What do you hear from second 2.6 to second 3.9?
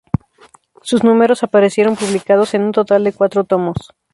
un total de cuatro tomos.